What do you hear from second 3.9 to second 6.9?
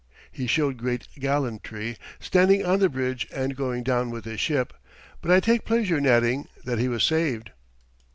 with his ship, but I take pleasure in adding that he